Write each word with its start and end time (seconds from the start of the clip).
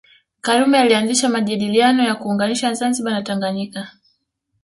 Karume 0.41 0.77
alianzisha 0.79 1.29
majadiliano 1.29 2.03
ya 2.03 2.15
kuunganisha 2.15 2.73
Zanzibar 2.73 3.13
na 3.13 3.21
Tanganyika 3.23 3.91